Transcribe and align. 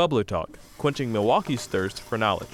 Bubbler 0.00 0.26
Talk, 0.26 0.58
quenching 0.78 1.12
Milwaukee's 1.12 1.66
thirst 1.66 2.00
for 2.00 2.16
knowledge. 2.16 2.48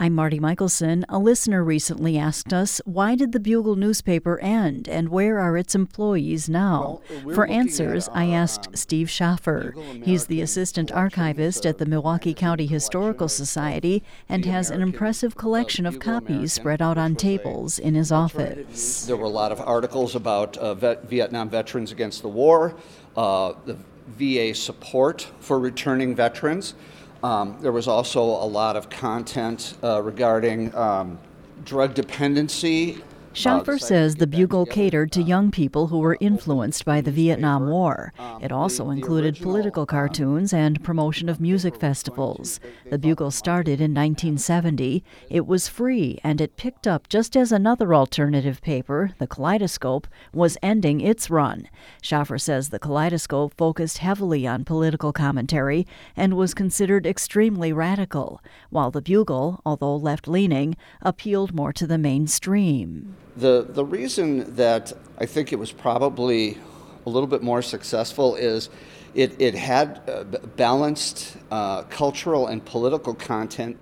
I'm 0.00 0.12
Marti 0.12 0.40
Mikkelson. 0.40 1.04
A 1.08 1.20
listener 1.20 1.62
recently 1.62 2.18
asked 2.18 2.52
us, 2.52 2.80
why 2.84 3.14
did 3.14 3.30
the 3.30 3.38
Bugle 3.38 3.76
newspaper 3.76 4.40
end 4.40 4.88
and 4.88 5.08
where 5.08 5.38
are 5.38 5.56
its 5.56 5.76
employees 5.76 6.48
now? 6.48 7.00
Well, 7.24 7.32
For 7.32 7.46
answers, 7.46 8.08
I 8.08 8.26
asked 8.26 8.66
uh, 8.66 8.70
Steve 8.76 9.08
Schaffer. 9.08 9.72
He's 10.02 10.26
the 10.26 10.40
assistant 10.40 10.90
archivist 10.90 11.64
at 11.64 11.78
the 11.78 11.86
Milwaukee 11.86 12.34
County 12.34 12.66
Historical 12.66 13.28
Society 13.28 14.02
and 14.28 14.44
has 14.44 14.68
an 14.68 14.82
impressive 14.82 15.36
collection 15.36 15.86
of 15.86 16.00
copies 16.00 16.52
spread 16.52 16.82
out 16.82 16.98
on 16.98 17.14
tables 17.14 17.78
in 17.78 17.94
his 17.94 18.10
office. 18.10 19.06
There 19.06 19.16
were 19.16 19.26
a 19.26 19.28
lot 19.28 19.52
of 19.52 19.60
articles 19.60 20.16
about 20.16 20.56
uh, 20.56 20.74
vet- 20.74 21.08
Vietnam 21.08 21.48
veterans 21.48 21.92
against 21.92 22.22
the 22.22 22.28
war, 22.28 22.74
uh, 23.16 23.52
the 23.64 23.78
VA 24.06 24.54
support 24.54 25.28
for 25.40 25.58
returning 25.58 26.14
veterans. 26.14 26.74
Um, 27.22 27.56
there 27.60 27.72
was 27.72 27.88
also 27.88 28.22
a 28.22 28.46
lot 28.46 28.76
of 28.76 28.90
content 28.90 29.76
uh, 29.82 30.02
regarding 30.02 30.74
um, 30.74 31.18
drug 31.64 31.94
dependency 31.94 33.02
Schaffer 33.36 33.78
says 33.78 34.14
the 34.14 34.28
Bugle 34.28 34.64
catered 34.64 35.10
to 35.10 35.20
young 35.20 35.50
people 35.50 35.88
who 35.88 35.98
were 35.98 36.16
influenced 36.20 36.84
by 36.84 37.00
the 37.00 37.10
Vietnam 37.10 37.68
War. 37.68 38.12
It 38.40 38.52
also 38.52 38.90
included 38.90 39.40
political 39.40 39.86
cartoons 39.86 40.52
and 40.52 40.82
promotion 40.84 41.28
of 41.28 41.40
music 41.40 41.74
festivals. 41.74 42.60
The 42.90 42.98
Bugle 42.98 43.32
started 43.32 43.80
in 43.80 43.92
1970. 43.92 45.02
It 45.28 45.48
was 45.48 45.66
free 45.66 46.20
and 46.22 46.40
it 46.40 46.56
picked 46.56 46.86
up 46.86 47.08
just 47.08 47.36
as 47.36 47.50
another 47.50 47.92
alternative 47.92 48.62
paper, 48.62 49.10
the 49.18 49.26
Kaleidoscope, 49.26 50.06
was 50.32 50.56
ending 50.62 51.00
its 51.00 51.28
run. 51.28 51.68
Schaffer 52.00 52.38
says 52.38 52.68
the 52.68 52.78
Kaleidoscope 52.78 53.54
focused 53.56 53.98
heavily 53.98 54.46
on 54.46 54.64
political 54.64 55.12
commentary 55.12 55.88
and 56.16 56.34
was 56.34 56.54
considered 56.54 57.04
extremely 57.04 57.72
radical, 57.72 58.40
while 58.70 58.92
the 58.92 59.02
Bugle, 59.02 59.60
although 59.66 59.96
left 59.96 60.28
leaning, 60.28 60.76
appealed 61.02 61.52
more 61.52 61.72
to 61.72 61.86
the 61.86 61.98
mainstream. 61.98 63.16
The, 63.36 63.66
the 63.68 63.84
reason 63.84 64.54
that 64.56 64.92
I 65.18 65.26
think 65.26 65.52
it 65.52 65.58
was 65.58 65.72
probably 65.72 66.58
a 67.06 67.10
little 67.10 67.26
bit 67.26 67.42
more 67.42 67.62
successful 67.62 68.34
is 68.36 68.70
it, 69.14 69.40
it 69.40 69.54
had 69.54 70.02
uh, 70.08 70.24
balanced 70.56 71.36
uh, 71.50 71.82
cultural 71.82 72.46
and 72.46 72.64
political 72.64 73.14
content. 73.14 73.78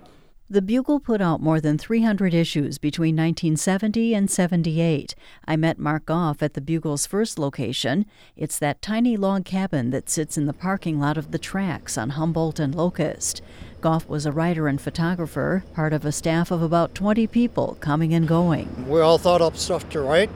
The 0.50 0.60
Bugle 0.60 1.00
put 1.00 1.22
out 1.22 1.40
more 1.40 1.62
than 1.62 1.78
300 1.78 2.34
issues 2.34 2.76
between 2.76 3.16
1970 3.16 4.12
and 4.12 4.30
78. 4.30 5.14
I 5.46 5.56
met 5.56 5.78
Mark 5.78 6.04
Goff 6.04 6.42
at 6.42 6.52
the 6.52 6.60
Bugle's 6.60 7.06
first 7.06 7.38
location. 7.38 8.04
It's 8.36 8.58
that 8.58 8.82
tiny 8.82 9.16
log 9.16 9.46
cabin 9.46 9.88
that 9.92 10.10
sits 10.10 10.36
in 10.36 10.44
the 10.44 10.52
parking 10.52 11.00
lot 11.00 11.16
of 11.16 11.30
the 11.30 11.38
tracks 11.38 11.96
on 11.96 12.10
Humboldt 12.10 12.60
and 12.60 12.74
Locust. 12.74 13.40
Goff 13.82 14.08
was 14.08 14.24
a 14.24 14.32
writer 14.32 14.68
and 14.68 14.80
photographer, 14.80 15.64
part 15.74 15.92
of 15.92 16.04
a 16.04 16.12
staff 16.12 16.50
of 16.50 16.62
about 16.62 16.94
20 16.94 17.26
people 17.26 17.76
coming 17.80 18.14
and 18.14 18.26
going. 18.26 18.88
We 18.88 19.00
all 19.00 19.18
thought 19.18 19.42
up 19.42 19.56
stuff 19.56 19.88
to 19.90 20.00
write, 20.00 20.30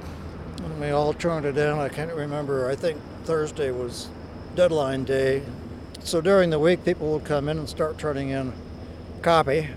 and 0.59 0.81
we 0.81 0.91
all 0.91 1.15
turned 1.15 1.47
it 1.47 1.57
in. 1.57 1.79
I 1.79 1.89
can't 1.89 2.13
remember, 2.13 2.69
I 2.69 2.77
think 2.77 3.01
Thursday 3.25 3.71
was 3.71 4.09
deadline 4.55 5.05
day. 5.05 5.43
So 6.01 6.21
during 6.21 6.51
the 6.51 6.59
week, 6.59 6.85
people 6.85 7.13
would 7.13 7.25
come 7.25 7.49
in 7.49 7.59
and 7.59 7.69
start 7.69 7.99
turning 7.99 8.31
in 8.31 8.53
copy 9.23 9.69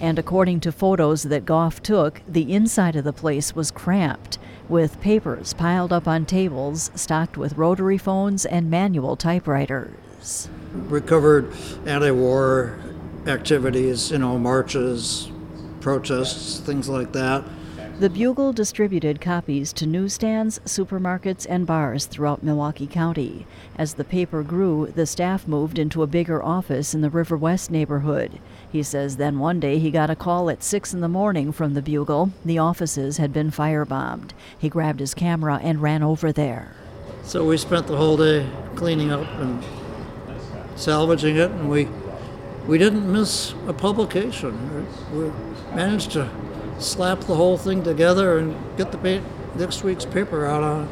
and 0.00 0.18
according 0.18 0.60
to 0.60 0.72
photos 0.72 1.24
that 1.24 1.46
Goff 1.46 1.82
took, 1.82 2.22
the 2.28 2.52
inside 2.52 2.96
of 2.96 3.04
the 3.04 3.12
place 3.12 3.54
was 3.54 3.70
cramped, 3.70 4.38
with 4.68 5.00
papers 5.00 5.54
piled 5.54 5.92
up 5.92 6.06
on 6.08 6.26
tables 6.26 6.90
stocked 6.94 7.36
with 7.36 7.56
rotary 7.56 7.98
phones 7.98 8.44
and 8.44 8.70
manual 8.70 9.16
typewriters. 9.16 10.48
Recovered 10.72 11.52
anti 11.86 12.10
war 12.10 12.78
activities, 13.26 14.10
you 14.10 14.18
know, 14.18 14.38
marches, 14.38 15.30
protests, 15.80 16.60
things 16.60 16.88
like 16.88 17.12
that. 17.12 17.44
The 17.98 18.10
Bugle 18.10 18.52
distributed 18.52 19.22
copies 19.22 19.72
to 19.72 19.86
newsstands, 19.86 20.58
supermarkets, 20.66 21.46
and 21.48 21.66
bars 21.66 22.04
throughout 22.04 22.42
Milwaukee 22.42 22.86
County. 22.86 23.46
As 23.78 23.94
the 23.94 24.04
paper 24.04 24.42
grew, 24.42 24.92
the 24.94 25.06
staff 25.06 25.48
moved 25.48 25.78
into 25.78 26.02
a 26.02 26.06
bigger 26.06 26.42
office 26.42 26.92
in 26.92 27.00
the 27.00 27.08
River 27.08 27.38
West 27.38 27.70
neighborhood. 27.70 28.38
He 28.70 28.82
says 28.82 29.16
then 29.16 29.38
one 29.38 29.60
day 29.60 29.78
he 29.78 29.90
got 29.90 30.10
a 30.10 30.16
call 30.16 30.50
at 30.50 30.62
6 30.62 30.92
in 30.92 31.00
the 31.00 31.08
morning 31.08 31.52
from 31.52 31.72
the 31.72 31.80
Bugle. 31.80 32.32
The 32.44 32.58
offices 32.58 33.16
had 33.16 33.32
been 33.32 33.50
firebombed. 33.50 34.32
He 34.58 34.68
grabbed 34.68 35.00
his 35.00 35.14
camera 35.14 35.58
and 35.62 35.80
ran 35.80 36.02
over 36.02 36.32
there. 36.32 36.76
So 37.22 37.46
we 37.46 37.56
spent 37.56 37.86
the 37.86 37.96
whole 37.96 38.18
day 38.18 38.46
cleaning 38.74 39.10
up 39.10 39.26
and 39.38 39.64
salvaging 40.74 41.36
it, 41.36 41.50
and 41.50 41.70
we 41.70 41.88
we 42.66 42.78
didn't 42.78 43.10
miss 43.10 43.54
a 43.66 43.72
publication. 43.72 44.86
We 45.12 45.30
managed 45.74 46.12
to 46.12 46.28
slap 46.78 47.20
the 47.20 47.34
whole 47.34 47.56
thing 47.56 47.82
together 47.82 48.38
and 48.38 48.56
get 48.76 48.92
the 48.92 49.22
next 49.54 49.82
week's 49.82 50.04
paper 50.04 50.46
out 50.46 50.62
on, 50.62 50.88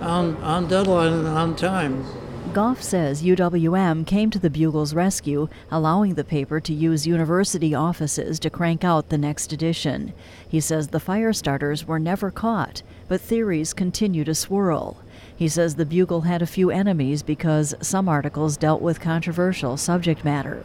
on, 0.00 0.36
on 0.42 0.68
deadline 0.68 1.12
and 1.12 1.26
on 1.26 1.56
time. 1.56 2.04
Goff 2.52 2.82
says 2.82 3.22
UWM 3.22 4.06
came 4.06 4.30
to 4.30 4.38
the 4.38 4.48
Bugle's 4.48 4.94
rescue, 4.94 5.48
allowing 5.70 6.14
the 6.14 6.24
paper 6.24 6.58
to 6.60 6.72
use 6.72 7.06
university 7.06 7.74
offices 7.74 8.38
to 8.38 8.48
crank 8.48 8.82
out 8.82 9.08
the 9.10 9.18
next 9.18 9.52
edition. 9.52 10.14
He 10.48 10.60
says 10.60 10.88
the 10.88 11.00
fire 11.00 11.34
starters 11.34 11.86
were 11.86 11.98
never 11.98 12.30
caught, 12.30 12.82
but 13.08 13.20
theories 13.20 13.74
continue 13.74 14.24
to 14.24 14.34
swirl. 14.34 14.96
He 15.36 15.48
says 15.48 15.74
the 15.74 15.84
Bugle 15.84 16.22
had 16.22 16.40
a 16.40 16.46
few 16.46 16.70
enemies 16.70 17.22
because 17.22 17.74
some 17.82 18.08
articles 18.08 18.56
dealt 18.56 18.80
with 18.80 19.00
controversial 19.00 19.76
subject 19.76 20.24
matter. 20.24 20.64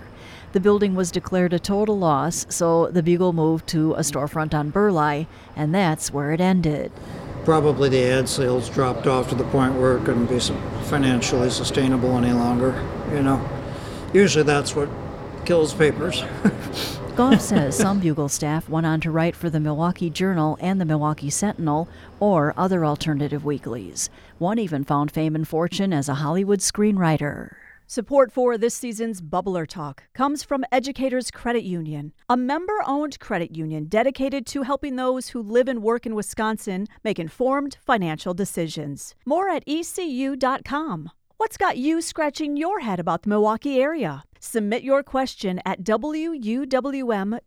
The 0.53 0.62
building 0.62 0.96
was 0.96 1.12
declared 1.12 1.52
a 1.52 1.59
total 1.59 1.97
loss, 1.97 2.46
so 2.50 2.88
the 2.88 3.03
Bugle 3.03 3.34
moved 3.34 3.68
to 3.68 3.94
a 3.94 4.00
storefront 4.00 4.53
on 4.53 4.70
Burleigh, 4.70 5.25
and 5.58 5.75
that's 5.75 6.14
where 6.14 6.31
it 6.31 6.40
ended. 6.40 6.91
Probably 7.46 7.90
the 7.90 8.03
ad 8.03 8.29
sales 8.29 8.69
dropped 8.69 9.07
off 9.07 9.29
to 9.29 9.35
the 9.35 9.44
point 9.46 9.75
where 9.75 9.97
it 9.97 10.06
couldn't 10.06 10.28
be 10.28 10.40
financially 10.85 11.50
sustainable 11.50 12.18
any 12.18 12.34
longer. 12.34 12.88
You 13.12 13.24
know, 13.24 13.50
usually 14.13 14.44
that's 14.44 14.75
what 14.75 14.90
kills 15.46 15.74
papers. 15.74 16.24
Goff 17.16 17.41
says 17.41 17.75
some 17.75 18.00
Bugle 18.00 18.29
staff 18.29 18.69
went 18.69 18.85
on 18.85 19.02
to 19.02 19.12
write 19.12 19.35
for 19.35 19.50
the 19.50 19.59
Milwaukee 19.59 20.09
Journal 20.09 20.57
and 20.62 20.79
the 20.79 20.85
Milwaukee 20.85 21.29
Sentinel 21.29 21.90
or 22.19 22.53
other 22.56 22.85
alternative 22.85 23.44
weeklies. 23.44 24.09
One 24.38 24.58
even 24.58 24.85
found 24.85 25.12
fame 25.12 25.35
and 25.35 25.47
fortune 25.47 25.91
as 25.91 26.08
a 26.08 26.16
Hollywood 26.16 26.59
screenwriter. 26.59 27.56
Support 27.91 28.31
for 28.31 28.57
this 28.57 28.74
season's 28.74 29.22
Bubbler 29.22 29.68
Talk 29.68 30.03
comes 30.13 30.46
from 30.46 30.63
Educators 30.72 31.29
Credit 31.29 31.63
Union, 31.63 32.13
a 32.29 32.38
member 32.38 32.81
owned 32.88 33.19
credit 33.19 33.53
union 33.53 33.88
dedicated 33.90 34.46
to 34.46 34.62
helping 34.62 34.96
those 34.96 35.28
who 35.31 35.41
live 35.41 35.68
and 35.68 35.84
work 35.84 36.06
in 36.06 36.16
Wisconsin 36.16 36.88
make 37.03 37.19
informed 37.19 37.75
financial 37.85 38.34
decisions. 38.34 39.13
More 39.25 39.50
at 39.50 39.66
ecu.com. 39.68 41.12
What's 41.35 41.57
got 41.57 41.75
you 41.75 42.02
scratching 42.02 42.56
your 42.56 42.79
head 42.79 43.02
about 43.02 43.24
the 43.24 43.29
Milwaukee 43.29 43.81
area? 43.81 44.23
Submit 44.40 44.84
your 44.84 45.03
question 45.03 45.59
at 45.66 45.84
wuwm.com 45.84 47.40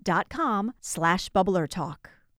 slash 0.82 1.30
bubbler 1.30 1.66
talk. 1.66 2.13